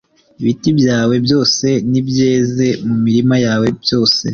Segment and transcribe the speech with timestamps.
[0.41, 4.23] ibiti byawe byose n’ibyeze mu mirima yawe byose